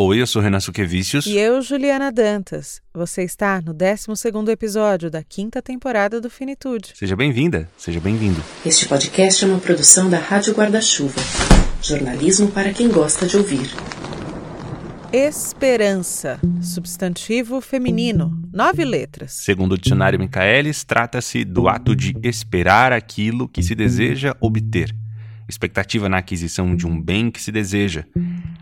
[0.00, 1.26] Oi, eu sou Renan Suquevicius.
[1.26, 2.80] E eu, Juliana Dantas.
[2.94, 6.92] Você está no 12º episódio da quinta temporada do Finitude.
[6.94, 8.40] Seja bem-vinda, seja bem-vindo.
[8.64, 11.20] Este podcast é uma produção da Rádio Guarda-Chuva.
[11.82, 13.68] Jornalismo para quem gosta de ouvir.
[15.12, 19.32] Esperança, substantivo feminino, nove letras.
[19.32, 24.94] Segundo o dicionário Michaelis, trata-se do ato de esperar aquilo que se deseja obter.
[25.48, 28.04] Expectativa na aquisição de um bem que se deseja.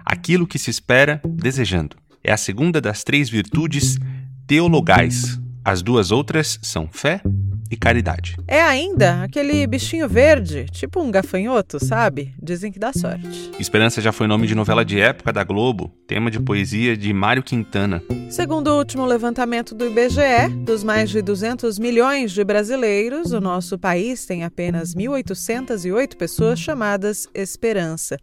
[0.05, 1.97] Aquilo que se espera desejando.
[2.23, 3.99] É a segunda das três virtudes
[4.47, 5.41] teologais.
[5.65, 7.21] As duas outras são fé
[7.71, 8.37] e caridade.
[8.47, 12.35] É ainda aquele bichinho verde, tipo um gafanhoto, sabe?
[12.43, 13.51] Dizem que dá sorte.
[13.59, 17.43] Esperança já foi nome de novela de época da Globo, tema de poesia de Mário
[17.43, 18.03] Quintana.
[18.31, 23.79] Segundo o último levantamento do IBGE, dos mais de 200 milhões de brasileiros, o nosso
[23.79, 28.19] país tem apenas 1.808 pessoas chamadas Esperança.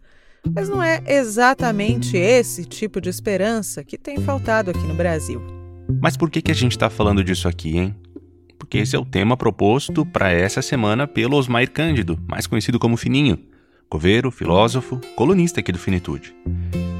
[0.54, 5.42] Mas não é exatamente esse tipo de esperança que tem faltado aqui no Brasil.
[6.00, 7.94] Mas por que, que a gente está falando disso aqui, hein?
[8.64, 12.96] Porque esse é o tema proposto para essa semana pelo Osmair Cândido, mais conhecido como
[12.96, 13.38] Fininho,
[13.90, 16.34] coveiro, filósofo, colunista aqui do Finitude.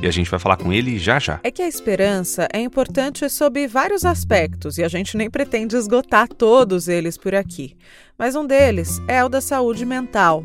[0.03, 1.41] E a gente vai falar com ele já já.
[1.43, 6.29] É que a esperança é importante sob vários aspectos e a gente nem pretende esgotar
[6.29, 7.75] todos eles por aqui.
[8.19, 10.45] Mas um deles é o da saúde mental.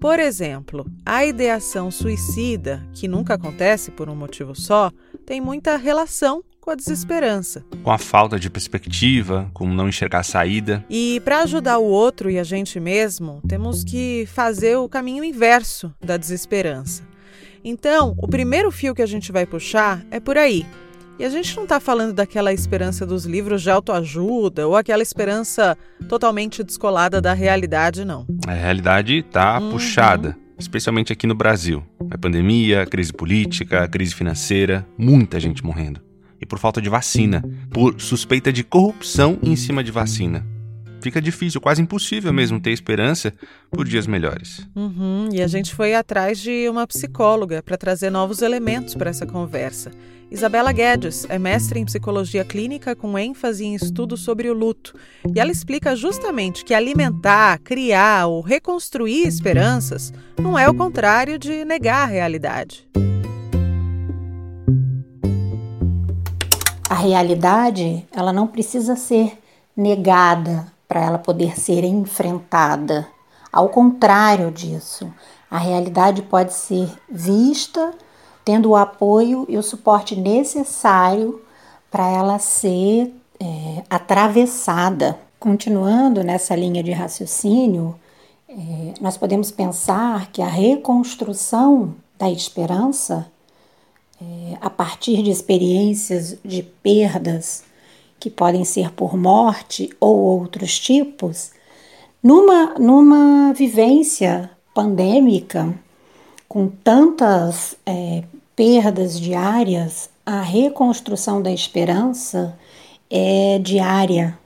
[0.00, 4.90] Por exemplo, a ideação suicida, que nunca acontece por um motivo só,
[5.28, 7.62] tem muita relação com a desesperança.
[7.82, 10.82] Com a falta de perspectiva, com não enxergar a saída.
[10.88, 15.94] E para ajudar o outro e a gente mesmo, temos que fazer o caminho inverso
[16.02, 17.02] da desesperança.
[17.62, 20.64] Então, o primeiro fio que a gente vai puxar é por aí.
[21.18, 25.76] E a gente não está falando daquela esperança dos livros de autoajuda ou aquela esperança
[26.08, 28.26] totalmente descolada da realidade, não.
[28.46, 29.72] A realidade está uhum.
[29.72, 31.84] puxada, especialmente aqui no Brasil.
[32.10, 36.00] A pandemia, a crise política, a crise financeira, muita gente morrendo
[36.40, 40.46] e por falta de vacina, por suspeita de corrupção em cima de vacina.
[41.00, 43.32] Fica difícil, quase impossível mesmo ter esperança
[43.70, 44.66] por dias melhores.
[44.74, 49.26] Uhum, e a gente foi atrás de uma psicóloga para trazer novos elementos para essa
[49.26, 49.90] conversa.
[50.30, 54.94] Isabela Guedes é mestre em psicologia clínica com ênfase em estudos sobre o luto.
[55.34, 61.64] E ela explica justamente que alimentar, criar ou reconstruir esperanças não é o contrário de
[61.64, 62.86] negar a realidade.
[66.88, 69.38] a realidade ela não precisa ser
[69.76, 73.06] negada para ela poder ser enfrentada.
[73.52, 75.12] Ao contrário disso,
[75.50, 77.92] a realidade pode ser vista
[78.44, 81.42] tendo o apoio e o suporte necessário
[81.90, 85.18] para ela ser é, atravessada.
[85.38, 87.94] Continuando nessa linha de raciocínio,
[88.48, 93.30] é, nós podemos pensar que a reconstrução da esperança
[94.20, 97.62] é, a partir de experiências de perdas
[98.18, 101.52] que podem ser por morte ou outros tipos,
[102.22, 105.74] numa, numa vivência pandêmica,
[106.48, 108.24] com tantas é,
[108.56, 112.58] perdas diárias, a reconstrução da esperança
[113.10, 114.38] é diária,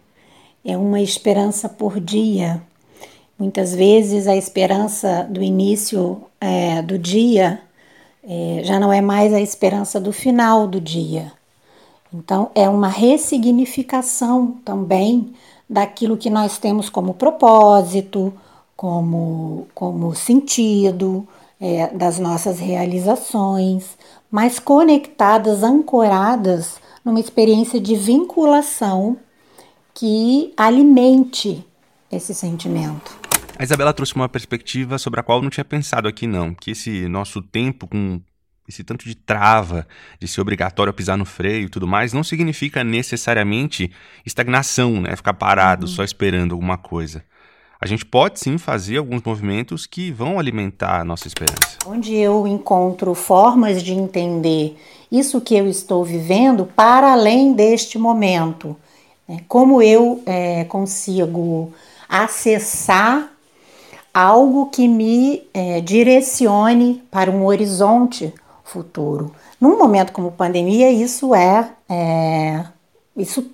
[0.65, 2.63] é uma esperança por dia.
[3.39, 7.61] Muitas vezes a esperança do início é, do dia
[8.23, 11.33] é, já não é mais a esperança do final do dia.
[12.13, 15.33] Então, é uma ressignificação também
[15.69, 18.33] daquilo que nós temos como propósito,
[18.77, 21.27] como, como sentido,
[21.61, 23.97] é, das nossas realizações,
[24.31, 29.17] mas conectadas, ancoradas numa experiência de vinculação
[29.95, 31.65] que alimente
[32.11, 33.17] esse sentimento.
[33.59, 36.53] A Isabela trouxe uma perspectiva sobre a qual eu não tinha pensado aqui, não.
[36.53, 38.21] Que esse nosso tempo com
[38.69, 39.87] esse tanto de trava,
[40.21, 43.91] de ser obrigatório a pisar no freio e tudo mais, não significa necessariamente
[44.25, 45.17] estagnação, né?
[45.17, 45.93] Ficar parado, uhum.
[45.93, 47.25] só esperando alguma coisa.
[47.81, 51.79] A gente pode sim fazer alguns movimentos que vão alimentar a nossa esperança.
[51.85, 54.77] Onde eu encontro formas de entender
[55.11, 58.77] isso que eu estou vivendo para além deste momento.
[59.29, 59.41] Né?
[59.49, 61.73] Como eu é, consigo
[62.09, 63.33] acessar
[64.15, 68.33] algo que me é, direcione para um horizonte
[68.73, 69.33] futuro.
[69.61, 72.65] Num momento como pandemia, isso é, é
[73.17, 73.45] isso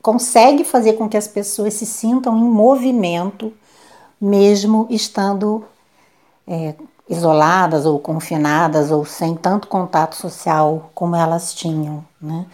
[0.00, 3.52] consegue fazer com que as pessoas se sintam em movimento,
[4.20, 5.64] mesmo estando
[6.46, 6.74] é,
[7.08, 12.04] isoladas ou confinadas ou sem tanto contato social como elas tinham.
[12.20, 12.46] Né?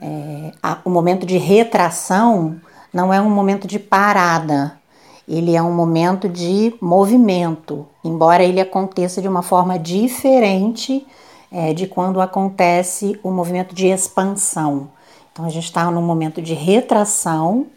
[0.00, 2.60] É, a, o momento de retração
[2.92, 4.78] não é um momento de parada,
[5.26, 11.04] ele é um momento de movimento, embora ele aconteça de uma forma diferente
[11.54, 14.90] é, de quando acontece o movimento de expansão.
[15.32, 17.68] Então a gente está num momento de retração,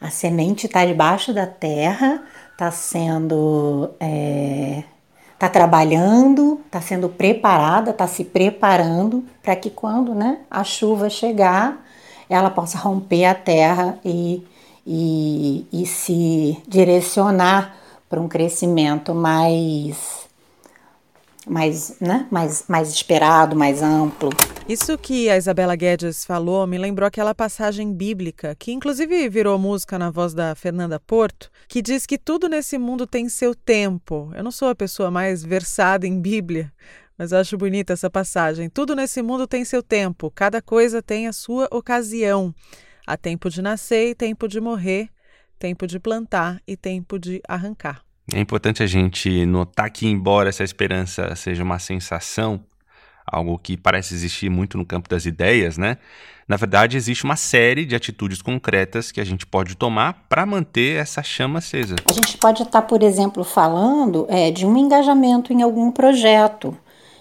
[0.00, 2.22] a semente está debaixo da terra,
[2.52, 3.90] está sendo.
[4.00, 4.82] É,
[5.34, 11.82] está trabalhando, está sendo preparada, está se preparando para que quando né, a chuva chegar,
[12.28, 14.46] ela possa romper a terra e,
[14.86, 17.74] e, e se direcionar
[18.06, 20.19] para um crescimento mais
[21.50, 24.30] mais, né, mais, mais esperado, mais amplo.
[24.68, 29.98] Isso que a Isabela Guedes falou me lembrou aquela passagem bíblica, que inclusive virou música
[29.98, 34.30] na voz da Fernanda Porto, que diz que tudo nesse mundo tem seu tempo.
[34.34, 36.72] Eu não sou a pessoa mais versada em Bíblia,
[37.18, 38.70] mas acho bonita essa passagem.
[38.70, 42.54] Tudo nesse mundo tem seu tempo, cada coisa tem a sua ocasião.
[43.04, 45.08] Há tempo de nascer e tempo de morrer,
[45.58, 48.04] tempo de plantar e tempo de arrancar.
[48.32, 52.60] É importante a gente notar que, embora essa esperança seja uma sensação,
[53.26, 55.98] algo que parece existir muito no campo das ideias, né?
[56.46, 60.96] Na verdade, existe uma série de atitudes concretas que a gente pode tomar para manter
[60.96, 61.94] essa chama acesa.
[62.04, 66.76] A gente pode estar, por exemplo, falando é, de um engajamento em algum projeto,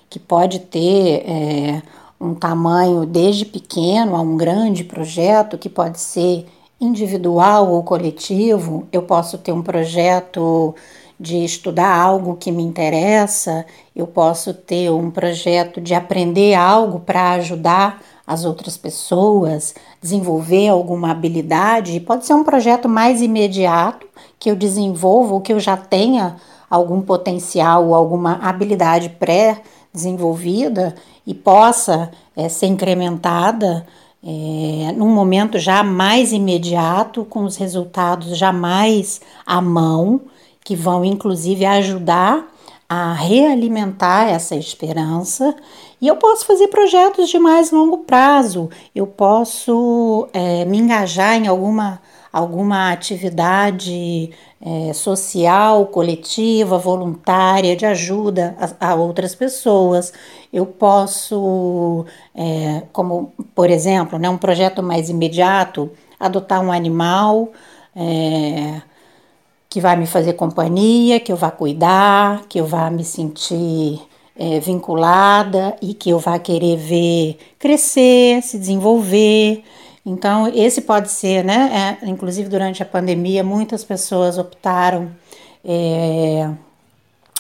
[0.10, 1.82] que pode ter é,
[2.20, 6.48] um tamanho desde pequeno a um grande projeto, que pode ser
[6.82, 8.88] individual ou coletivo.
[8.92, 10.74] Eu posso ter um projeto
[11.20, 17.32] de estudar algo que me interessa, eu posso ter um projeto de aprender algo para
[17.32, 22.00] ajudar as outras pessoas, desenvolver alguma habilidade.
[22.00, 24.08] Pode ser um projeto mais imediato
[24.40, 26.38] que eu desenvolva ou que eu já tenha
[26.70, 30.96] algum potencial ou alguma habilidade pré-desenvolvida
[31.28, 33.86] e possa é, ser incrementada
[34.24, 40.22] é, num momento já mais imediato, com os resultados já mais à mão
[40.70, 42.48] que vão inclusive ajudar
[42.88, 45.56] a realimentar essa esperança.
[46.00, 51.48] E eu posso fazer projetos de mais longo prazo, eu posso é, me engajar em
[51.48, 52.00] alguma,
[52.32, 54.30] alguma atividade
[54.62, 60.14] é, social, coletiva, voluntária, de ajuda a, a outras pessoas.
[60.54, 62.06] Eu posso,
[62.36, 65.90] é, como por exemplo, né, um projeto mais imediato,
[66.20, 67.50] adotar um animal.
[67.96, 68.82] É,
[69.70, 74.02] que vai me fazer companhia, que eu vá cuidar, que eu vá me sentir
[74.36, 79.64] é, vinculada e que eu vá querer ver crescer, se desenvolver.
[80.06, 81.98] Então, esse pode ser, né?
[82.02, 85.12] É, inclusive durante a pandemia, muitas pessoas optaram
[85.64, 86.50] é,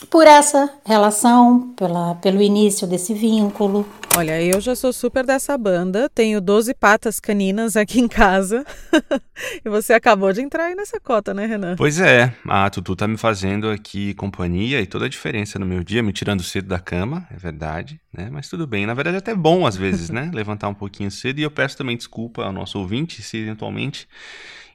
[0.10, 3.86] por essa relação, pela, pelo início desse vínculo.
[4.18, 8.66] Olha, eu já sou super dessa banda, tenho 12 patas caninas aqui em casa.
[9.64, 11.76] e você acabou de entrar aí nessa cota, né, Renan?
[11.76, 15.84] Pois é, a Tutu tá me fazendo aqui companhia e toda a diferença no meu
[15.84, 18.30] dia, me tirando cedo da cama, é verdade, né?
[18.32, 20.32] Mas tudo bem, na verdade é até bom às vezes, né?
[20.34, 24.08] Levantar um pouquinho cedo e eu peço também desculpa ao nosso ouvinte se eventualmente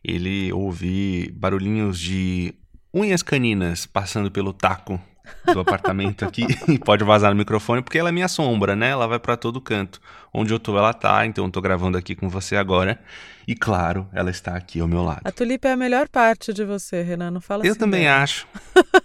[0.03, 2.55] ele ouvir barulhinhos de
[2.93, 5.01] unhas caninas passando pelo taco
[5.53, 8.91] do apartamento aqui e pode vazar no microfone porque ela é minha sombra, né?
[8.91, 10.01] Ela vai para todo canto.
[10.33, 12.99] Onde eu tô, ela tá, então eu tô gravando aqui com você agora.
[13.47, 15.21] E claro, ela está aqui ao meu lado.
[15.25, 17.71] A tulipa é a melhor parte de você, Renan, não fala eu assim.
[17.71, 18.47] Eu também acho.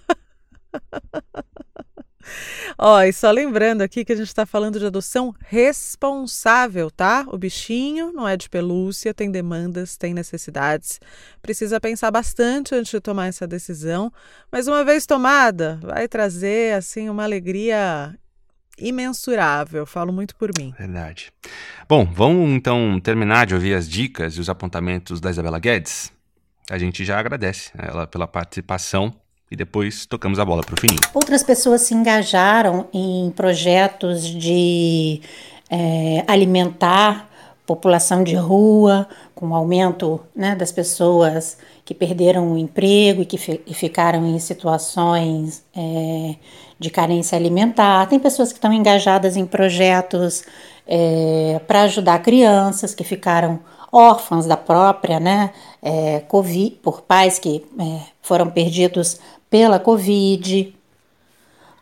[2.81, 7.25] Ó, e só lembrando aqui que a gente está falando de adoção responsável, tá?
[7.27, 10.97] O bichinho não é de pelúcia, tem demandas, tem necessidades.
[11.41, 14.09] Precisa pensar bastante antes de tomar essa decisão,
[14.49, 18.17] mas uma vez tomada, vai trazer assim uma alegria
[18.77, 19.85] imensurável.
[19.85, 20.73] Falo muito por mim.
[20.79, 21.33] Verdade.
[21.85, 26.13] Bom, vamos então terminar de ouvir as dicas e os apontamentos da Isabela Guedes.
[26.69, 29.13] A gente já agradece ela pela participação
[29.51, 30.99] e depois tocamos a bola para o fininho.
[31.13, 35.21] Outras pessoas se engajaram em projetos de
[35.69, 37.29] é, alimentar
[37.69, 43.37] população de rua, com o aumento né, das pessoas que perderam o emprego e que
[43.37, 46.35] fi e ficaram em situações é,
[46.79, 48.07] de carência alimentar.
[48.07, 50.43] Tem pessoas que estão engajadas em projetos
[50.87, 53.59] é, para ajudar crianças que ficaram
[53.91, 59.19] órfãs da própria né, é, COVID, por pais que é, foram perdidos
[59.49, 60.75] pela Covid.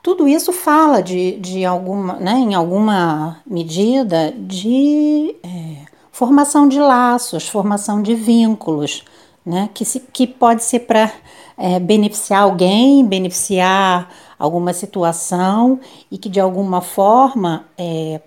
[0.02, 7.48] Tudo isso fala de, de alguma, né, em alguma medida de é, formação de laços,
[7.48, 9.04] formação de vínculos,
[9.46, 11.12] né, que, se, que pode ser para
[11.58, 14.10] é, beneficiar alguém, beneficiar
[14.40, 18.22] alguma situação e que de alguma forma é,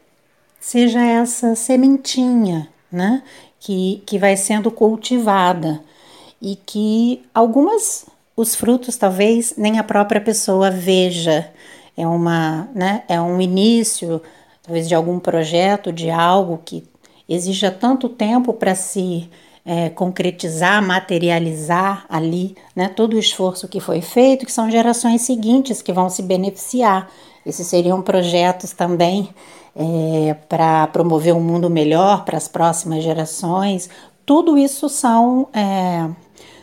[0.60, 3.22] seja essa sementinha né,
[3.60, 5.80] que, que vai sendo cultivada
[6.42, 11.52] e que algumas os frutos talvez nem a própria pessoa veja.
[11.96, 14.22] É uma, né, é um início
[14.62, 16.84] talvez de algum projeto, de algo que
[17.28, 19.28] exija tanto tempo para se
[19.64, 25.82] é, concretizar, materializar ali, né, todo o esforço que foi feito, que são gerações seguintes
[25.82, 27.10] que vão se beneficiar.
[27.44, 29.30] Esses seriam projetos também
[29.75, 33.88] é, para promover um mundo melhor para as próximas gerações.
[34.26, 36.09] Tudo isso são, é,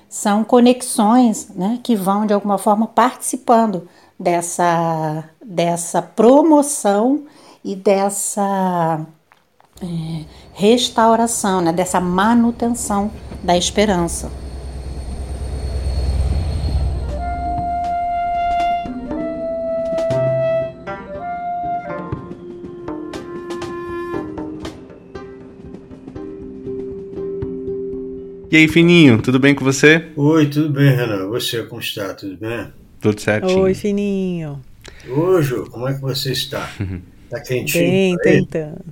[0.08, 3.88] são conexões né, que vão, de alguma forma, participando
[4.20, 7.26] dessa, dessa promoção
[7.64, 9.06] e dessa
[9.82, 13.12] é, restauração, né, dessa manutenção
[13.44, 14.32] da esperança.
[28.50, 30.08] E aí, Fininho, tudo bem com você?
[30.16, 31.28] Oi, tudo bem, Renan.
[31.28, 32.14] Você, como está?
[32.14, 32.72] Tudo bem?
[33.02, 33.60] Tudo certinho.
[33.60, 34.62] Oi, Fininho.
[35.06, 36.70] Oi, Ju, como é que você está?
[37.30, 37.84] Tá quentinho?
[37.84, 38.86] Bem, tentando.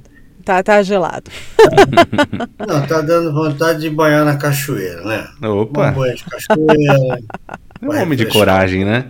[0.44, 1.32] Tá, tá gelado.
[2.68, 5.26] Não, tá dando vontade de banhar na cachoeira, né?
[5.48, 5.92] Opa!
[5.92, 7.20] Um banho de cachoeira.
[7.82, 9.06] é um homem de coragem, né?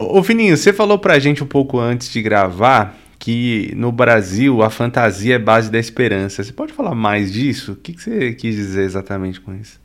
[0.00, 4.68] Ô, Fininho, você falou pra gente um pouco antes de gravar que no Brasil a
[4.68, 6.44] fantasia é base da esperança.
[6.44, 7.72] Você pode falar mais disso?
[7.72, 9.80] O que, você quis dizer exatamente com isso?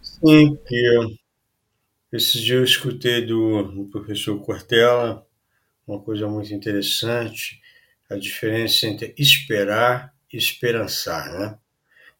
[0.00, 1.18] Sim, que
[2.12, 5.26] esses dias eu escutei do, do professor Cortella
[5.84, 7.60] uma coisa muito interessante
[8.08, 11.58] a diferença entre esperar e esperançar, né?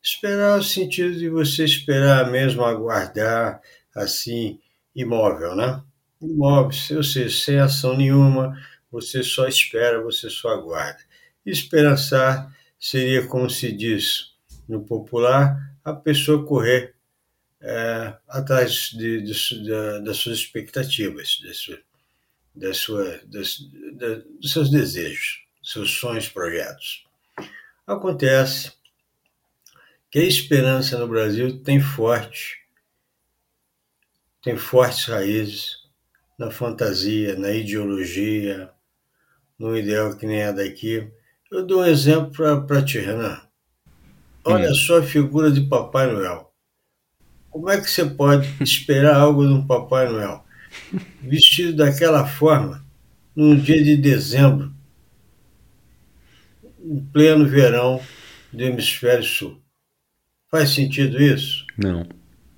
[0.03, 3.61] Esperar é o sentido de você esperar mesmo, aguardar,
[3.95, 4.59] assim,
[4.97, 5.81] imóvel, né?
[6.21, 8.59] Imóvel, ou seja, sem ação nenhuma,
[8.91, 11.01] você só espera, você só aguarda.
[11.45, 14.35] Esperançar seria, como se diz
[14.69, 16.95] no popular, a pessoa correr
[17.61, 21.79] é, atrás de, de, de, das suas expectativas, sua,
[22.55, 23.59] das, sua, das,
[24.41, 27.05] dos seus desejos seus sonhos, projetos.
[27.87, 28.73] Acontece
[30.11, 32.59] que a esperança no Brasil tem forte,
[34.43, 35.77] tem fortes raízes
[36.39, 38.73] na fantasia, na ideologia,
[39.59, 41.09] no ideal que nem é daqui.
[41.51, 42.31] Eu dou um exemplo
[42.67, 43.41] para ti, Renan.
[44.45, 44.75] Olha hum.
[44.75, 46.53] só a figura de Papai Noel.
[47.51, 50.45] Como é que você pode esperar algo de um Papai Noel?
[51.21, 52.85] Vestido daquela forma,
[53.35, 54.73] num dia de dezembro,
[56.81, 58.01] em pleno verão
[58.53, 59.61] do hemisfério sul.
[60.51, 61.67] Faz sentido isso?
[61.77, 62.07] Não.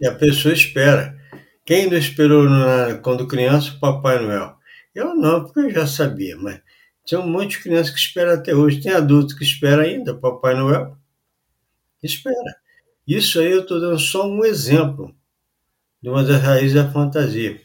[0.01, 1.19] E a pessoa espera.
[1.65, 4.57] Quem não esperou na, quando criança o Papai Noel?
[4.95, 6.61] Eu não, porque eu já sabia, mas
[7.11, 8.81] tem um monte de criança que espera até hoje.
[8.81, 10.97] Tem adulto que espera ainda Papai Noel.
[12.01, 12.57] Espera.
[13.05, 15.13] Isso aí eu estou dando só um exemplo
[16.01, 17.61] de uma das raízes da fantasia.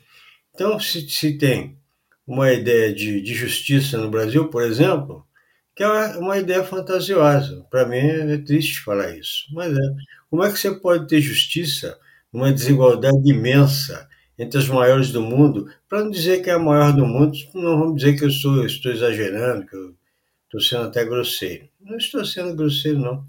[0.51, 1.77] Então, se, se tem
[2.25, 5.27] uma ideia de, de justiça no Brasil, por exemplo,
[5.75, 5.87] que é
[6.17, 7.63] uma ideia fantasiosa.
[7.69, 9.81] Para mim é triste falar isso, mas é.
[10.27, 11.99] Como é que você pode ter justiça
[12.33, 15.69] numa desigualdade imensa entre as maiores do mundo?
[15.87, 18.65] Para não dizer que é a maior do mundo, não vamos dizer que eu estou,
[18.65, 19.95] exagerando, que eu
[20.45, 21.67] estou sendo até grosseiro.
[21.79, 23.25] Não estou sendo grosseiro, não.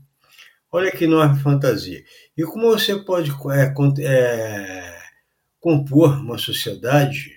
[0.71, 2.05] Olha que enorme fantasia.
[2.37, 4.99] E como você pode é, é,
[5.61, 7.37] compor uma sociedade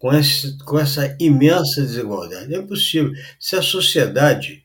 [0.00, 2.54] com, esse, com essa imensa desigualdade.
[2.54, 3.12] É impossível.
[3.38, 4.64] Se a sociedade,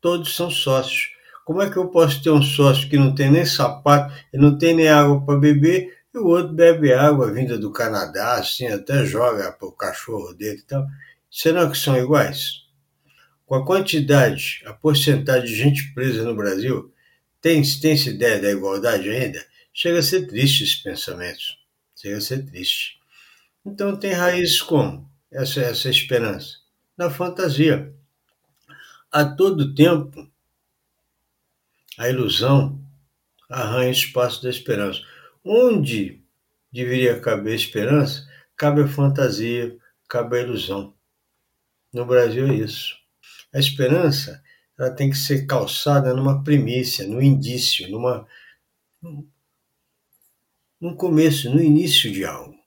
[0.00, 1.10] todos são sócios.
[1.44, 4.56] Como é que eu posso ter um sócio que não tem nem sapato e não
[4.56, 9.04] tem nem água para beber e o outro bebe água vinda do Canadá, assim, até
[9.04, 10.86] joga para o cachorro dele e tal?
[11.30, 12.64] Será que são iguais?
[13.46, 16.92] Com a quantidade, a porcentagem de gente presa no Brasil,
[17.40, 19.44] tem, tem essa ideia da igualdade ainda?
[19.72, 21.40] Chega a ser triste esse pensamento.
[21.96, 22.98] Chega a ser triste.
[23.64, 26.58] Então tem raízes como essa, essa esperança?
[26.96, 27.94] Na fantasia.
[29.10, 30.30] A todo tempo,
[31.98, 32.80] a ilusão
[33.48, 35.00] arranha espaço da esperança.
[35.44, 36.22] Onde
[36.72, 39.76] deveria caber esperança, cabe a fantasia,
[40.08, 40.94] cabe a ilusão.
[41.92, 42.96] No Brasil é isso.
[43.52, 44.42] A esperança
[44.78, 48.26] ela tem que ser calçada numa primícia, no indício, numa,
[50.80, 52.60] num começo, no início de algo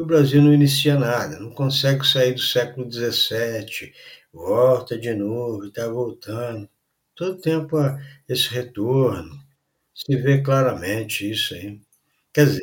[0.00, 3.92] o Brasil não inicia nada, não consegue sair do século XVII,
[4.32, 6.68] volta de novo, está voltando.
[7.14, 7.76] Todo tempo
[8.28, 9.38] esse retorno,
[9.94, 11.80] se vê claramente isso aí.
[12.32, 12.62] Quer dizer,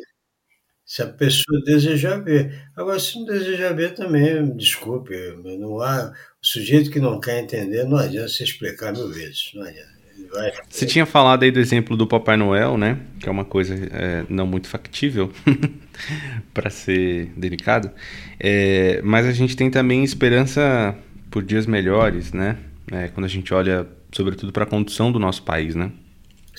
[0.84, 2.68] se a pessoa desejar ver.
[2.76, 5.14] Agora, se não desejar ver também, desculpe,
[5.58, 9.62] não há, o sujeito que não quer entender, não adianta se explicar mil vezes, não
[9.62, 9.98] adianta.
[10.68, 12.98] Você tinha falado aí do exemplo do Papai Noel, né?
[13.20, 15.32] Que é uma coisa é, não muito factível,
[16.52, 17.90] para ser delicado.
[18.38, 20.94] É, mas a gente tem também esperança
[21.30, 22.58] por dias melhores, né?
[22.90, 25.92] né, quando a gente olha, sobretudo, para a condição do nosso país, né?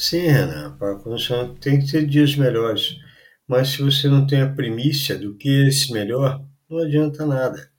[0.03, 2.97] Sim, Renan, para condição tem que ter dias melhores.
[3.47, 7.69] Mas se você não tem a primícia do que é esse melhor, não adianta nada.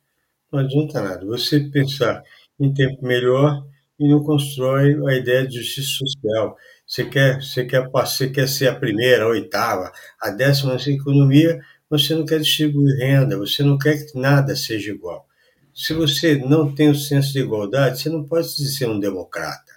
[0.53, 1.27] Não adianta nada.
[1.27, 2.23] Você pensar
[2.61, 3.65] em tempo melhor
[3.99, 6.57] e não constrói a ideia de justiça social.
[6.87, 11.61] Você quer, você quer, você quer ser a primeira, a oitava, a décima nessa economia,
[11.91, 15.27] você não quer distribuir renda, você não quer que nada seja igual.
[15.75, 19.70] Se você não tem o senso de igualdade, você não pode ser um democrata.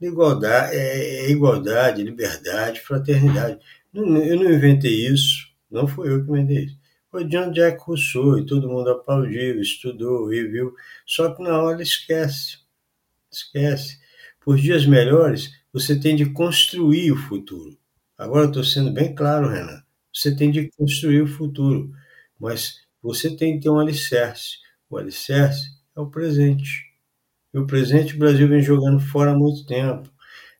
[0.00, 3.58] Igualdade é, é igualdade, liberdade, fraternidade.
[3.94, 6.78] Eu não inventei isso, não foi eu que inventei isso.
[7.10, 10.74] Foi John Jack Rousseau e todo mundo aplaudiu, estudou e viu.
[11.06, 12.58] Só que na hora esquece.
[13.32, 13.98] Esquece.
[14.40, 17.76] Por dias melhores, você tem de construir o futuro.
[18.18, 19.82] Agora estou sendo bem claro, Renan.
[20.12, 21.92] Você tem de construir o futuro,
[22.38, 24.58] mas você tem que ter um alicerce.
[24.90, 26.85] O alicerce é o presente.
[27.56, 30.10] O presente o Brasil vem jogando fora há muito tempo.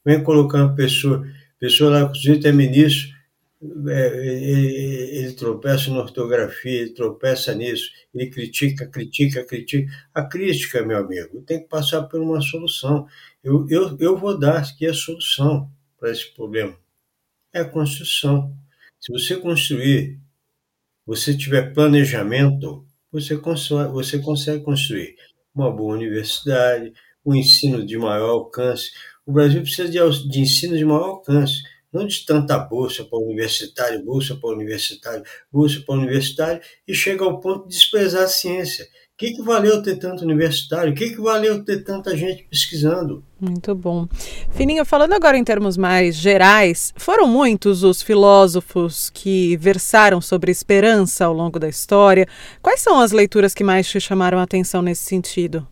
[0.03, 1.27] Vem colocando pessoa,
[1.59, 3.15] pessoa lá, sujeito é ministro,
[3.89, 9.93] é, ele, ele, tropeça na ortografia, ele tropeça nisso, ele critica, critica, critica.
[10.15, 13.07] A crítica, meu amigo, tem que passar por uma solução.
[13.45, 16.79] Eu, eu, eu vou dar aqui a solução para esse problema.
[17.53, 18.57] É a construção.
[18.99, 20.19] Se você construir,
[21.05, 25.15] você tiver planejamento, você, constrói, você consegue construir
[25.57, 26.93] uma boa universidade,
[27.25, 28.91] um ensino de maior alcance.
[29.27, 34.05] O Brasil precisa de, de ensino de maior alcance não de tanta bolsa para universitário,
[34.05, 38.85] bolsa para universitário, bolsa para universitário, e chega ao ponto de desprezar a ciência.
[38.85, 40.93] O que, que valeu ter tanto universitário?
[40.93, 43.25] O que, que valeu ter tanta gente pesquisando?
[43.41, 44.07] Muito bom.
[44.51, 51.25] Fininho, falando agora em termos mais gerais, foram muitos os filósofos que versaram sobre esperança
[51.25, 52.29] ao longo da história.
[52.61, 55.67] Quais são as leituras que mais te chamaram a atenção nesse sentido?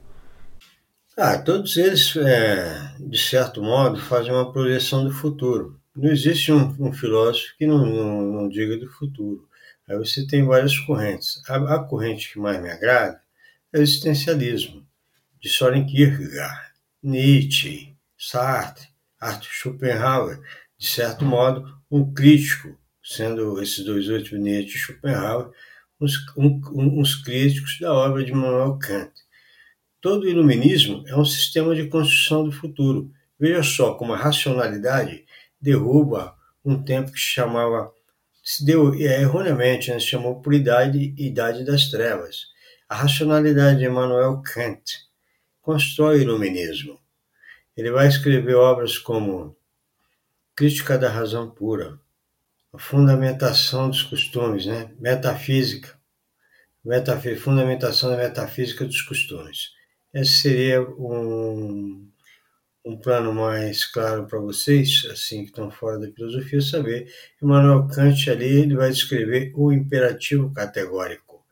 [1.15, 5.79] Ah, todos eles, é, de certo modo, fazem uma projeção do futuro.
[5.97, 9.49] Não existe um, um filósofo que não, não, não, diga do futuro.
[9.89, 11.41] Aí você tem várias correntes.
[11.49, 13.21] A, a corrente que mais me agrada
[13.73, 14.85] é o existencialismo,
[15.41, 18.89] de Soren Kierkegaard, Nietzsche, Sartre,
[19.21, 20.41] Arthur Schopenhauer,
[20.77, 25.51] de certo modo, um crítico, sendo esses dois últimos, Nietzsche e Schopenhauer,
[26.01, 26.61] uns, um,
[27.01, 29.13] uns críticos da obra de Manuel Kant.
[30.01, 33.11] Todo iluminismo é um sistema de construção do futuro.
[33.39, 35.24] Veja só como a racionalidade
[35.65, 37.91] derruba um tempo que se chamava,
[38.43, 42.47] se deu é, erroneamente, né, se chamou por idade, idade das trevas.
[42.89, 44.83] A racionalidade de Immanuel Kant
[45.63, 47.01] constrói o iluminismo.
[47.77, 49.57] Ele vai escrever obras como
[50.55, 51.99] Crítica da Razão Pura,
[52.73, 54.93] a Fundamentação dos Costumes, né?
[55.01, 55.99] Metafísica,
[56.85, 59.71] metafí Fundamentação da Metafísica dos Costumes.
[60.13, 62.09] Esse seria um,
[62.85, 67.11] um plano mais claro para vocês, assim que estão fora da filosofia, saber.
[67.43, 71.43] Immanuel Kant ali ele vai descrever o imperativo categórico.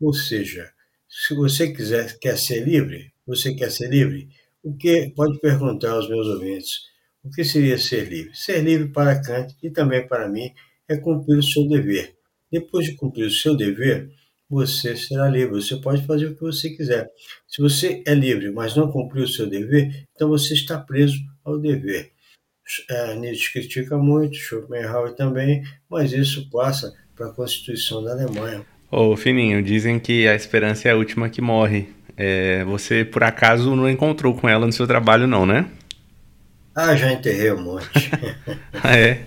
[0.00, 0.72] Ou seja,
[1.08, 4.28] se você quiser quer ser livre, você quer ser livre,
[4.62, 6.90] o que pode perguntar aos meus ouvintes?
[7.22, 8.34] O que seria ser livre?
[8.34, 10.52] Ser livre para Kant e também para mim
[10.88, 12.16] é cumprir o seu dever.
[12.50, 14.10] Depois de cumprir o seu dever,
[14.52, 15.54] você será livre.
[15.54, 17.08] Você pode fazer o que você quiser.
[17.48, 21.58] Se você é livre, mas não cumpriu o seu dever, então você está preso ao
[21.58, 22.12] dever.
[22.90, 28.64] É, Nietzsche critica muito, Schopenhauer também, mas isso passa para a Constituição da Alemanha.
[28.90, 31.88] Ô, Fininho, dizem que a esperança é a última que morre.
[32.14, 35.66] É, você, por acaso, não encontrou com ela no seu trabalho, não, né?
[36.74, 38.10] Ah, já enterrei um monte.
[38.82, 39.26] ah, é?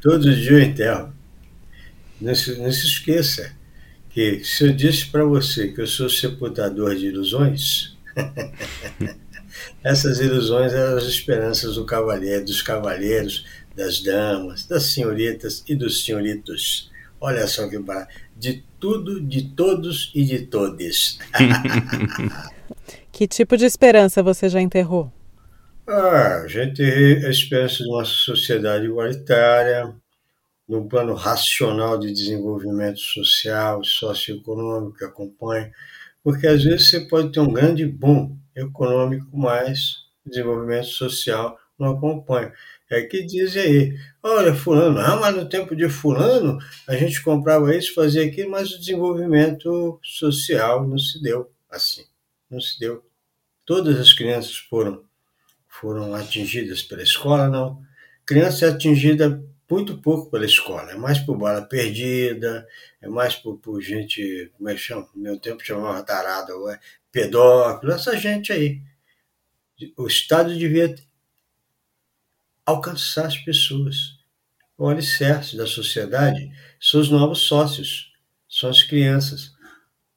[0.00, 1.17] Todo dia eu enterro.
[2.20, 3.52] Não se, não se esqueça
[4.10, 7.96] que se eu disse para você que eu sou sepultador de ilusões,
[9.84, 13.44] essas ilusões eram as esperanças do cavaleiro, dos cavalheiros,
[13.76, 16.90] das damas, das senhoritas e dos senhoritos.
[17.20, 18.12] Olha só que barato.
[18.36, 21.18] De tudo, de todos e de todes.
[23.12, 25.12] que tipo de esperança você já enterrou?
[25.86, 29.94] Ah, já enterrei a esperança de uma sociedade igualitária,
[30.68, 35.72] no plano racional de desenvolvimento social, socioeconômico que acompanha,
[36.22, 42.52] porque às vezes você pode ter um grande boom econômico, mas desenvolvimento social não acompanha.
[42.90, 47.74] É que dizem aí, olha, fulano, ah, mas no tempo de fulano a gente comprava
[47.74, 52.04] isso, fazia aquilo, mas o desenvolvimento social não se deu assim,
[52.50, 53.04] não se deu.
[53.64, 55.02] Todas as crianças foram,
[55.68, 57.82] foram atingidas pela escola, não.
[58.24, 62.66] Criança é atingida muito pouco pela escola, é mais por bala perdida,
[63.00, 65.08] é mais por, por gente, como é que chama?
[65.14, 66.80] No meu tempo chamava tarado, é
[67.12, 68.80] pedófilo, essa gente aí.
[69.96, 70.94] O Estado devia
[72.64, 74.18] alcançar as pessoas.
[74.76, 76.50] O alicerce da sociedade
[76.80, 78.12] são os novos sócios,
[78.48, 79.52] são as crianças.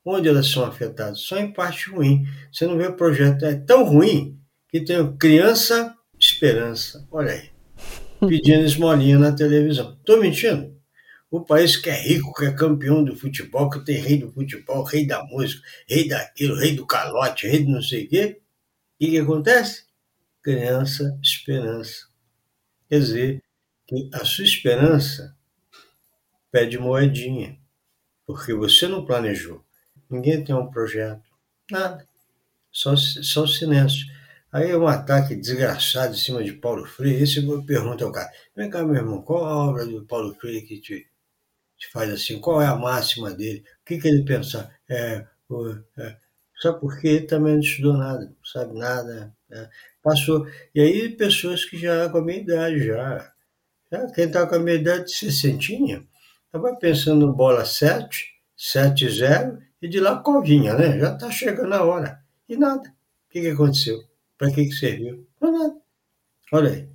[0.03, 1.21] Onde elas são afetadas?
[1.21, 2.25] Só em parte ruim.
[2.51, 7.07] Você não vê o projeto, é tão ruim que tem criança esperança.
[7.11, 7.60] Olha aí.
[8.27, 9.93] Pedindo esmolinha na televisão.
[9.93, 10.79] Estou mentindo?
[11.29, 14.83] O país que é rico, que é campeão do futebol, que tem rei do futebol,
[14.83, 18.41] rei da música, rei daquilo, rei do calote, rei do não sei o quê.
[19.01, 19.85] O que, acontece?
[20.43, 22.07] Criança, esperança.
[22.89, 23.43] Quer dizer,
[23.87, 25.35] que a sua esperança
[26.51, 27.57] pede moedinha,
[28.25, 29.63] porque você não planejou.
[30.09, 31.23] Ninguém tem um projeto,
[31.69, 32.07] nada.
[32.71, 34.05] Só, só silêncio.
[34.51, 37.23] Aí é um ataque desgraçado em cima de Paulo Freire.
[37.23, 40.79] Esse pergunta ao cara: vem cá, meu irmão, qual a obra do Paulo Freire que
[40.81, 41.07] te,
[41.77, 42.39] te faz assim?
[42.39, 43.63] Qual é a máxima dele?
[43.81, 44.69] O que, que ele pensa?
[44.89, 45.25] É,
[45.97, 46.17] é,
[46.55, 49.33] só porque ele também não estudou nada, não sabe nada.
[49.49, 49.69] Né?
[50.03, 50.45] Passou.
[50.75, 53.33] E aí, pessoas que já com a minha idade, já.
[53.89, 56.05] já quem está com a minha idade de 60,
[56.45, 60.99] estava pensando no bola 7, 7-0, e de lá covinha, né?
[60.99, 62.21] Já está chegando a hora.
[62.49, 62.89] E nada.
[62.89, 64.10] O que, que aconteceu?
[64.41, 65.27] Para que, que serviu?
[65.39, 65.75] Para nada.
[66.51, 66.89] Olha aí.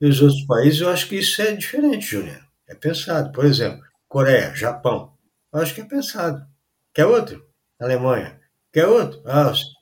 [0.00, 2.46] E os outros países, eu acho que isso é diferente, Juliano.
[2.66, 3.32] É pensado.
[3.32, 5.12] Por exemplo, Coreia, Japão.
[5.52, 6.46] Eu acho que é pensado.
[6.94, 7.46] Quer outro?
[7.78, 8.40] Alemanha.
[8.72, 9.22] Quer outro?
[9.30, 9.74] Áustria.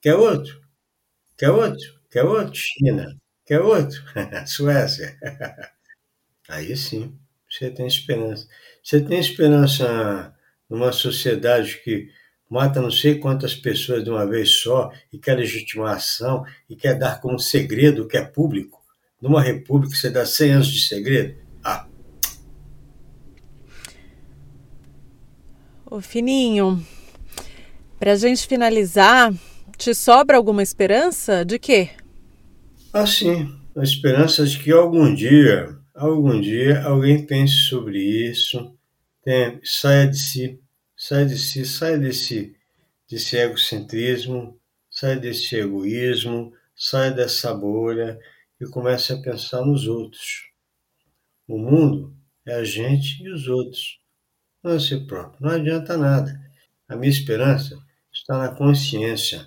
[0.00, 0.62] Quer outro?
[1.36, 2.00] Quer outro?
[2.10, 2.54] Quer outro?
[2.54, 3.16] China.
[3.44, 4.00] Quer outro?
[4.46, 5.18] Suécia.
[6.48, 7.18] Aí sim,
[7.50, 8.46] você tem esperança.
[8.82, 10.36] Você tem esperança
[10.70, 12.10] numa sociedade que
[12.48, 17.20] mata não sei quantas pessoas de uma vez só e quer legitimação e quer dar
[17.20, 18.82] como segredo o que é público.
[19.20, 21.34] Numa república você dá 100 anos de segredo?
[21.62, 21.86] Ah.
[25.90, 26.84] Ô Fininho,
[27.98, 29.32] para gente finalizar,
[29.76, 31.90] te sobra alguma esperança de quê?
[32.92, 33.50] Ah, sim.
[33.76, 38.72] A esperança de que algum dia, algum dia, alguém pense sobre isso,
[39.24, 40.60] tem, saia de si
[41.06, 42.56] sai de si, sai desse,
[43.06, 44.58] desse egocentrismo,
[44.90, 48.18] sai desse egoísmo, sai dessa bolha
[48.58, 50.50] e comece a pensar nos outros.
[51.46, 54.00] O mundo é a gente e os outros,
[54.62, 55.42] não é si próprio.
[55.42, 56.40] Não adianta nada.
[56.88, 57.78] A minha esperança
[58.10, 59.46] está na consciência.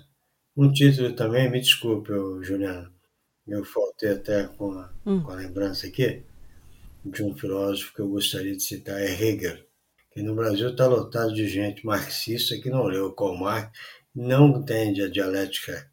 [0.56, 2.88] Um título também, me desculpe, Juliana,
[3.48, 5.22] eu faltei até com a, hum.
[5.24, 6.22] com a lembrança aqui,
[7.04, 9.67] de um filósofo que eu gostaria de citar, é Hegel.
[10.18, 13.70] E no Brasil está lotado de gente marxista que não leu Karl Marx,
[14.12, 15.88] não entende a dialética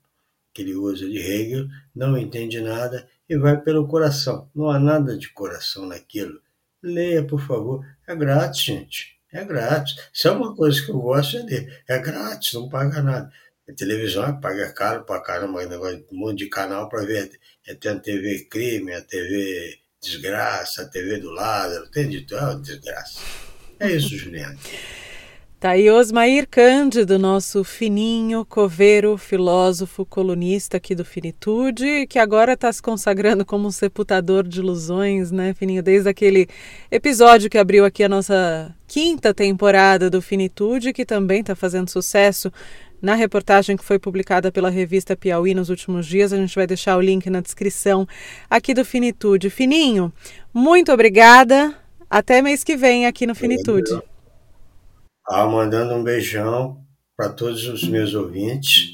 [0.52, 4.50] que ele usa de Hegel, não entende nada e vai pelo coração.
[4.56, 6.42] Não há nada de coração naquilo.
[6.82, 7.86] Leia, por favor.
[8.08, 9.20] É grátis, gente.
[9.32, 9.96] É grátis.
[10.12, 11.84] Se é uma coisa que eu gosto é ler.
[11.88, 13.32] É grátis, não paga nada.
[13.70, 15.60] A televisão paga caro para caramba,
[16.12, 17.30] um monte de canal para ver.
[17.68, 22.40] É, tem a TV crime, a TV desgraça, a TV do lado, tem de tudo,
[22.40, 23.45] é uma desgraça.
[23.80, 24.58] É isso, Juliana.
[25.66, 32.72] Tá aí Osmair Cândido, nosso fininho, coveiro, filósofo, colunista aqui do Finitude, que agora está
[32.72, 35.82] se consagrando como um sepultador de ilusões, né, Fininho?
[35.82, 36.48] Desde aquele
[36.92, 42.52] episódio que abriu aqui a nossa quinta temporada do Finitude, que também está fazendo sucesso
[43.02, 46.32] na reportagem que foi publicada pela revista Piauí nos últimos dias.
[46.32, 48.08] A gente vai deixar o link na descrição
[48.50, 49.50] aqui do Finitude.
[49.50, 50.14] Fininho,
[50.54, 51.76] muito obrigada.
[52.10, 53.92] Até mês que vem aqui no Finitude.
[55.28, 56.78] Ah, mandando um beijão
[57.18, 58.92] para todos os meus ouvintes.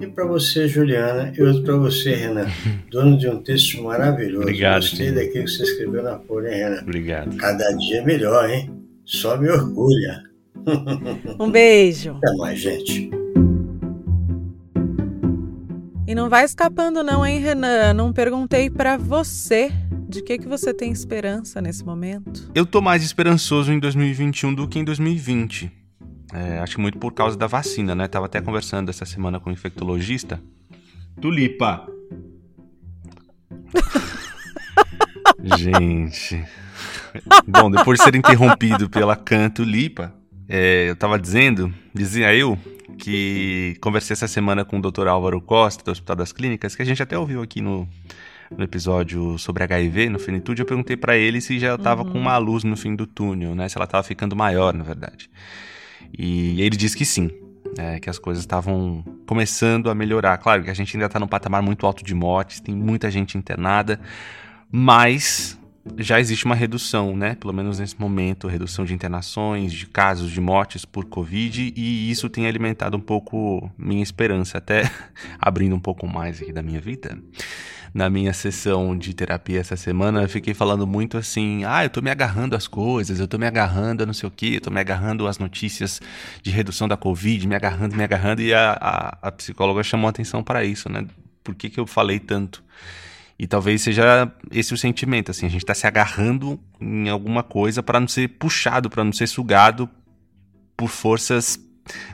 [0.00, 2.46] E para você, Juliana, e outro para você, Renan,
[2.90, 4.42] dono de um texto maravilhoso.
[4.42, 4.82] Obrigado.
[4.82, 6.82] Gostei daquilo que você escreveu na folha, hein, Renan?
[6.82, 7.36] Obrigado.
[7.36, 8.74] Cada dia melhor, hein?
[9.04, 10.24] Só me orgulha.
[11.38, 12.16] Um beijo.
[12.16, 13.10] Até mais, gente.
[16.06, 17.94] E não vai escapando não, hein, Renan?
[17.94, 19.70] Não perguntei para você
[20.08, 22.50] de que, que você tem esperança nesse momento?
[22.54, 25.70] Eu tô mais esperançoso em 2021 do que em 2020.
[26.32, 28.08] É, acho muito por causa da vacina, né?
[28.08, 30.40] Tava até conversando essa semana com um infectologista.
[31.20, 31.86] Tulipa!
[35.58, 36.42] Gente.
[37.46, 40.14] Bom, depois de ser interrompido pela Canto Lipa,
[40.48, 42.58] é, eu tava dizendo, dizia eu,
[42.98, 45.06] que conversei essa semana com o Dr.
[45.06, 47.88] Álvaro Costa, do Hospital das Clínicas, que a gente até ouviu aqui no,
[48.56, 52.12] no episódio sobre HIV, no Finitude, eu perguntei para ele se já estava uhum.
[52.12, 53.68] com uma luz no fim do túnel, né?
[53.68, 55.30] Se ela estava ficando maior, na verdade.
[56.16, 57.30] E ele disse que sim,
[57.76, 60.38] é, que as coisas estavam começando a melhorar.
[60.38, 63.36] Claro que a gente ainda está num patamar muito alto de mortes, tem muita gente
[63.36, 64.00] internada,
[64.70, 65.57] mas
[65.96, 67.34] já existe uma redução, né?
[67.34, 72.28] Pelo menos nesse momento, redução de internações, de casos de mortes por Covid, e isso
[72.28, 74.90] tem alimentado um pouco minha esperança, até
[75.38, 77.18] abrindo um pouco mais aqui da minha vida.
[77.94, 82.02] Na minha sessão de terapia essa semana, eu fiquei falando muito assim: ah, eu tô
[82.02, 84.70] me agarrando às coisas, eu tô me agarrando a não sei o que, eu tô
[84.70, 86.00] me agarrando às notícias
[86.42, 90.42] de redução da Covid, me agarrando, me agarrando, e a, a, a psicóloga chamou atenção
[90.44, 91.06] para isso, né?
[91.42, 92.62] Por que, que eu falei tanto?
[93.38, 97.82] E talvez seja esse o sentimento, assim, a gente está se agarrando em alguma coisa
[97.82, 99.88] para não ser puxado, para não ser sugado
[100.76, 101.58] por forças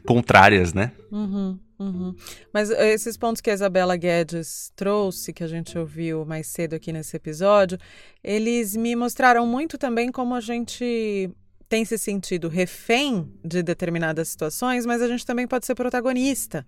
[0.07, 0.93] contrárias, né?
[1.11, 2.15] Uhum, uhum.
[2.53, 6.93] Mas esses pontos que a Isabela Guedes trouxe, que a gente ouviu mais cedo aqui
[6.93, 7.79] nesse episódio,
[8.23, 11.31] eles me mostraram muito também como a gente
[11.69, 16.65] tem se sentido refém de determinadas situações, mas a gente também pode ser protagonista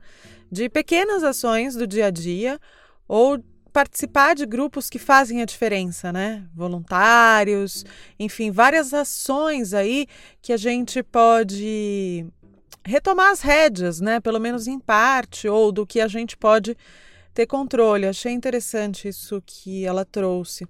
[0.51, 2.59] de pequenas ações do dia a dia
[3.07, 3.39] ou
[3.77, 6.45] participar de grupos que fazem a diferença, né?
[6.55, 7.85] Voluntários,
[8.19, 10.07] enfim, várias ações aí
[10.41, 12.25] que a gente pode
[12.83, 14.19] retomar as rédeas, né?
[14.19, 16.75] Pelo menos em parte, ou do que a gente pode
[17.37, 18.07] ter controle.
[18.07, 20.67] Achei interessante isso que ela trouxe.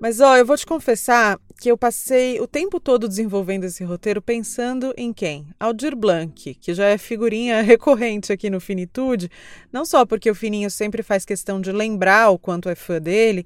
[0.00, 4.22] Mas ó, eu vou te confessar que eu passei o tempo todo desenvolvendo esse roteiro
[4.22, 5.48] pensando em quem?
[5.58, 9.28] Aldir Blanc, que já é figurinha recorrente aqui no Finitude,
[9.72, 13.44] não só porque o Fininho sempre faz questão de lembrar o quanto é fã dele,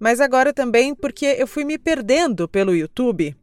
[0.00, 3.36] mas agora também porque eu fui me perdendo pelo YouTube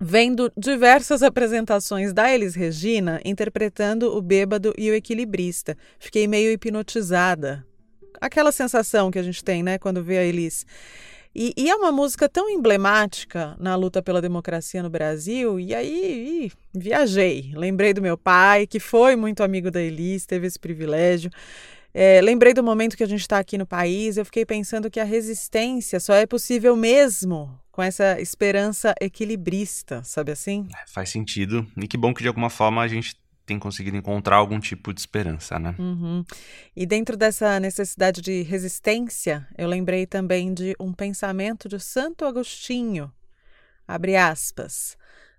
[0.00, 5.76] vendo diversas apresentações da Elis Regina interpretando o bêbado e o equilibrista.
[5.98, 7.66] Fiquei meio hipnotizada.
[8.20, 10.64] Aquela sensação que a gente tem, né, quando vê a Elis.
[11.34, 15.60] E, e, é uma música tão emblemática na luta pela democracia no Brasil.
[15.60, 17.52] E aí e, viajei.
[17.54, 21.30] Lembrei do meu pai, que foi muito amigo da Elis, teve esse privilégio.
[21.94, 24.16] É, lembrei do momento que a gente está aqui no país.
[24.16, 30.32] Eu fiquei pensando que a resistência só é possível mesmo com essa esperança equilibrista, sabe
[30.32, 30.68] assim?
[30.74, 31.66] É, faz sentido.
[31.76, 35.00] E que bom que de alguma forma a gente tem conseguido encontrar algum tipo de
[35.00, 35.74] esperança, né?
[35.78, 36.24] Uhum.
[36.76, 43.12] E dentro dessa necessidade de resistência, eu lembrei também de um pensamento de Santo Agostinho.
[43.86, 44.96] Abre aspas.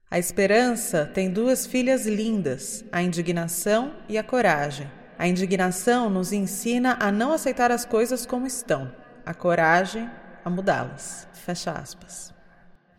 [0.10, 4.92] A esperança tem duas filhas lindas, a indignação e a coragem.
[5.18, 8.94] A indignação nos ensina a não aceitar as coisas como estão,
[9.26, 10.10] a coragem
[10.44, 11.28] a mudá-las.
[11.34, 12.34] Fecha aspas.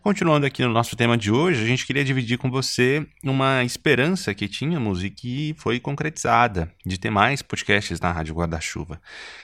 [0.03, 4.35] Continuando aqui no nosso tema de hoje, a gente queria dividir com você uma esperança
[4.35, 9.01] que tínhamos e que foi concretizada de ter mais podcasts na Rádio Guarda-Chuva,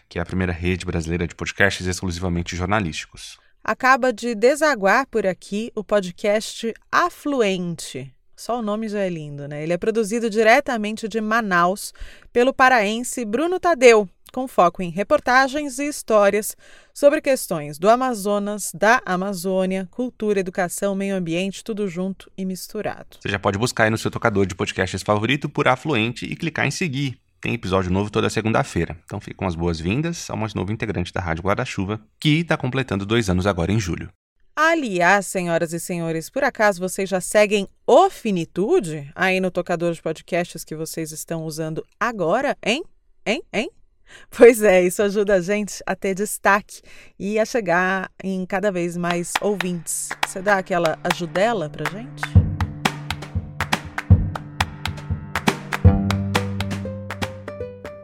[0.08, 3.38] que é a primeira rede brasileira de podcasts exclusivamente jornalísticos.
[3.62, 8.12] Acaba de desaguar por aqui o podcast Afluente.
[8.34, 9.62] Só o nome já é lindo, né?
[9.62, 11.94] Ele é produzido diretamente de Manaus
[12.32, 16.56] pelo paraense Bruno Tadeu, com foco em reportagens e histórias
[16.94, 23.16] sobre questões do Amazonas, da Amazônia, cultura, educação, meio ambiente, tudo junto e misturado.
[23.20, 26.68] Você já pode buscar aí no seu tocador de podcasts favorito por Afluente e clicar
[26.68, 27.18] em seguir.
[27.40, 28.96] Tem episódio novo toda segunda-feira.
[29.04, 33.28] Então ficam as boas-vindas ao mais novo integrante da Rádio Guarda-Chuva, que está completando dois
[33.28, 34.08] anos agora em julho.
[34.54, 40.00] Aliás, senhoras e senhores, por acaso vocês já seguem o Finitude aí no tocador de
[40.00, 42.84] podcasts que vocês estão usando agora, hein?
[43.26, 43.42] Hein?
[43.52, 43.70] Hein?
[44.30, 46.80] Pois é, isso ajuda a gente a ter destaque
[47.18, 50.08] e a chegar em cada vez mais ouvintes.
[50.26, 52.48] Você dá aquela ajudela pra gente?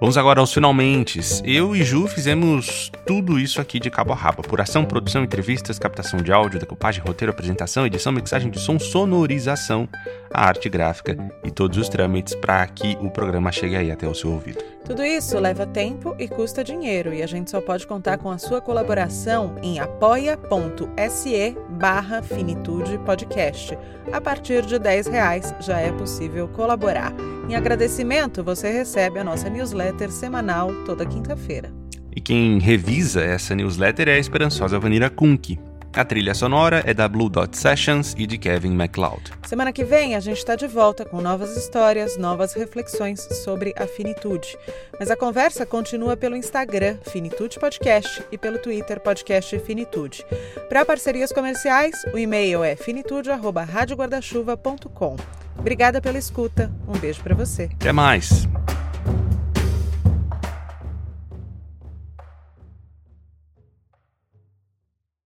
[0.05, 1.19] Vamos agora aos finalmente.
[1.45, 4.43] Eu e Ju fizemos tudo isso aqui de cabo a rabo.
[4.43, 9.89] Apuração, produção, entrevistas, captação de áudio, decupagem, roteiro, apresentação, edição, mixagem de som, sonorização,
[10.35, 14.15] a arte gráfica e todos os trâmites para que o programa chegue aí até o
[14.15, 14.59] seu ouvido.
[14.85, 18.37] Tudo isso leva tempo e custa dinheiro e a gente só pode contar com a
[18.37, 23.79] sua colaboração em apoia.se barra finitude podcast.
[24.13, 27.15] A partir de 10 reais já é possível colaborar.
[27.49, 31.73] Em agradecimento, você recebe a nossa newsletter semanal toda quinta-feira.
[32.15, 35.59] E quem revisa essa newsletter é a esperançosa Vanira Kunk.
[35.97, 39.31] A trilha sonora é da Blue Dot Sessions e de Kevin MacLeod.
[39.47, 43.87] Semana que vem a gente está de volta com novas histórias, novas reflexões sobre a
[43.87, 44.59] finitude.
[44.99, 50.27] Mas a conversa continua pelo Instagram Finitude Podcast e pelo Twitter Podcast Finitude.
[50.69, 55.17] Para parcerias comerciais, o e-mail é finitude@radioguardachuva.com.
[55.57, 56.73] Obrigada pela escuta.
[56.89, 57.71] Um beijo para você.
[57.75, 58.49] Até mais.